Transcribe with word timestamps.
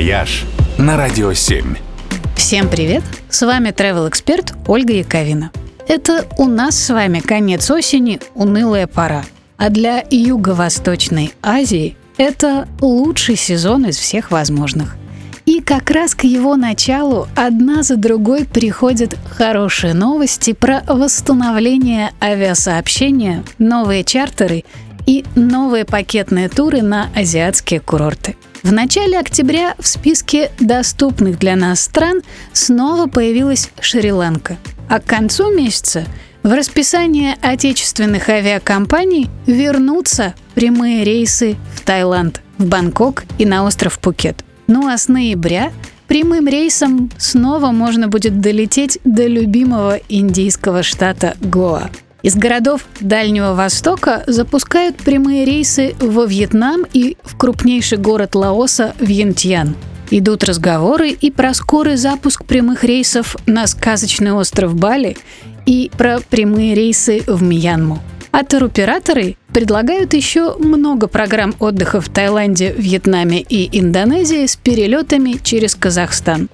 «Вояж» 0.00 0.46
на 0.78 0.96
Радио 0.96 1.34
7. 1.34 1.76
Всем 2.34 2.70
привет! 2.70 3.02
С 3.28 3.42
вами 3.42 3.68
travel 3.68 4.08
эксперт 4.08 4.54
Ольга 4.66 4.94
Яковина. 4.94 5.50
Это 5.88 6.24
у 6.38 6.46
нас 6.46 6.82
с 6.82 6.88
вами 6.88 7.20
конец 7.20 7.70
осени, 7.70 8.18
унылая 8.34 8.86
пора. 8.86 9.24
А 9.58 9.68
для 9.68 10.02
Юго-Восточной 10.10 11.34
Азии 11.42 11.98
это 12.16 12.66
лучший 12.80 13.36
сезон 13.36 13.84
из 13.84 13.98
всех 13.98 14.30
возможных. 14.30 14.96
И 15.44 15.60
как 15.60 15.90
раз 15.90 16.14
к 16.14 16.24
его 16.24 16.56
началу 16.56 17.28
одна 17.36 17.82
за 17.82 17.96
другой 17.96 18.46
приходят 18.46 19.18
хорошие 19.28 19.92
новости 19.92 20.54
про 20.54 20.82
восстановление 20.86 22.12
авиасообщения, 22.22 23.44
новые 23.58 24.04
чартеры 24.04 24.64
и 25.04 25.26
новые 25.34 25.84
пакетные 25.84 26.48
туры 26.48 26.80
на 26.80 27.10
азиатские 27.14 27.80
курорты. 27.80 28.36
В 28.62 28.72
начале 28.72 29.18
октября 29.18 29.74
в 29.78 29.86
списке 29.86 30.50
доступных 30.60 31.38
для 31.38 31.56
нас 31.56 31.80
стран 31.80 32.20
снова 32.52 33.06
появилась 33.06 33.70
Шри-Ланка. 33.80 34.58
А 34.86 35.00
к 35.00 35.04
концу 35.06 35.50
месяца 35.50 36.04
в 36.42 36.52
расписание 36.52 37.36
отечественных 37.40 38.28
авиакомпаний 38.28 39.30
вернутся 39.46 40.34
прямые 40.54 41.04
рейсы 41.04 41.56
в 41.74 41.80
Таиланд, 41.80 42.42
в 42.58 42.66
Бангкок 42.66 43.24
и 43.38 43.46
на 43.46 43.64
остров 43.64 43.98
Пукет. 43.98 44.44
Ну 44.66 44.88
а 44.88 44.98
с 44.98 45.08
ноября 45.08 45.72
прямым 46.06 46.46
рейсом 46.46 47.10
снова 47.16 47.70
можно 47.70 48.08
будет 48.08 48.40
долететь 48.40 48.98
до 49.04 49.26
любимого 49.26 49.98
индийского 50.10 50.82
штата 50.82 51.34
Гоа. 51.40 51.90
Из 52.22 52.34
городов 52.36 52.84
Дальнего 53.00 53.54
Востока 53.54 54.24
запускают 54.26 54.96
прямые 54.96 55.46
рейсы 55.46 55.94
во 56.00 56.26
Вьетнам 56.26 56.84
и 56.92 57.16
в 57.22 57.36
крупнейший 57.36 57.96
город 57.96 58.34
Лаоса 58.34 58.94
Вьентьян. 59.00 59.74
Идут 60.10 60.44
разговоры 60.44 61.10
и 61.10 61.30
про 61.30 61.54
скорый 61.54 61.96
запуск 61.96 62.44
прямых 62.44 62.84
рейсов 62.84 63.36
на 63.46 63.66
сказочный 63.66 64.32
остров 64.32 64.74
Бали 64.74 65.16
и 65.64 65.90
про 65.96 66.18
прямые 66.20 66.74
рейсы 66.74 67.22
в 67.26 67.42
Мьянму. 67.42 68.00
А 68.32 68.44
туроператоры 68.44 69.36
предлагают 69.52 70.12
еще 70.12 70.56
много 70.58 71.06
программ 71.06 71.54
отдыха 71.58 72.00
в 72.00 72.08
Таиланде, 72.08 72.74
Вьетнаме 72.76 73.40
и 73.40 73.78
Индонезии 73.78 74.46
с 74.46 74.56
перелетами 74.56 75.38
через 75.42 75.74
Казахстан. 75.74 76.48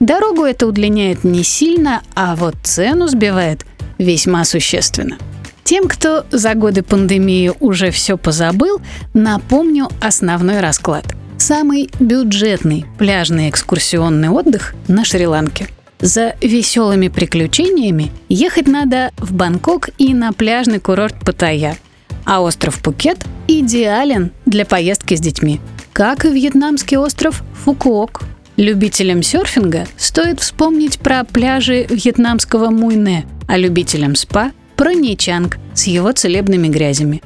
Дорогу 0.00 0.44
это 0.44 0.66
удлиняет 0.66 1.24
не 1.24 1.44
сильно, 1.44 2.02
а 2.14 2.34
вот 2.34 2.54
цену 2.62 3.06
сбивает 3.06 3.66
весьма 4.00 4.44
существенно. 4.44 5.18
Тем, 5.62 5.86
кто 5.86 6.24
за 6.32 6.54
годы 6.54 6.82
пандемии 6.82 7.52
уже 7.60 7.90
все 7.90 8.16
позабыл, 8.18 8.80
напомню 9.14 9.88
основной 10.00 10.60
расклад. 10.60 11.04
Самый 11.38 11.90
бюджетный 12.00 12.86
пляжный 12.98 13.48
экскурсионный 13.48 14.28
отдых 14.28 14.74
на 14.88 15.04
Шри-Ланке. 15.04 15.68
За 16.00 16.34
веселыми 16.40 17.08
приключениями 17.08 18.10
ехать 18.28 18.66
надо 18.66 19.12
в 19.18 19.32
Бангкок 19.34 19.90
и 19.98 20.14
на 20.14 20.32
пляжный 20.32 20.80
курорт 20.80 21.14
Паттайя. 21.24 21.76
А 22.24 22.40
остров 22.40 22.82
Пукет 22.82 23.18
идеален 23.48 24.32
для 24.46 24.64
поездки 24.64 25.14
с 25.14 25.20
детьми. 25.20 25.60
Как 25.92 26.24
и 26.24 26.30
вьетнамский 26.30 26.96
остров 26.96 27.42
Фукуок. 27.64 28.22
Любителям 28.60 29.22
серфинга 29.22 29.86
стоит 29.96 30.40
вспомнить 30.40 30.98
про 30.98 31.24
пляжи 31.24 31.86
вьетнамского 31.88 32.68
Муйне– 32.68 33.24
а 33.48 33.56
любителям 33.56 34.16
спа– 34.16 34.52
про 34.76 34.92
Ничанг 34.92 35.56
с 35.72 35.86
его 35.86 36.12
целебными 36.12 36.68
грязями. 36.68 37.22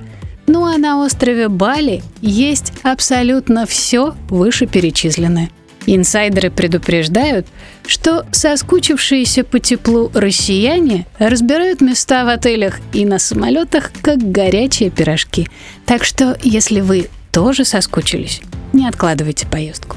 Ну 0.46 0.64
а 0.64 0.78
на 0.78 1.04
острове 1.04 1.48
Бали 1.48 2.04
есть 2.22 2.72
абсолютно 2.84 3.66
все 3.66 4.14
вышеперечисленное. 4.28 5.50
Инсайдеры 5.86 6.52
предупреждают, 6.52 7.48
что 7.84 8.24
соскучившиеся 8.30 9.42
по 9.42 9.58
теплу 9.58 10.12
россияне 10.14 11.04
разбирают 11.18 11.80
места 11.80 12.24
в 12.24 12.28
отелях 12.28 12.78
и 12.92 13.04
на 13.04 13.18
самолетах, 13.18 13.90
как 14.02 14.18
горячие 14.18 14.90
пирожки. 14.90 15.48
Так 15.84 16.04
что, 16.04 16.38
если 16.44 16.80
вы 16.80 17.08
тоже 17.32 17.64
соскучились, 17.64 18.40
не 18.72 18.86
откладывайте 18.86 19.48
поездку. 19.48 19.96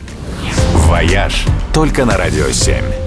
«Вояж» 0.87 1.45
только 1.73 2.05
на 2.05 2.15
«Радио 2.15 2.45
7». 2.45 3.06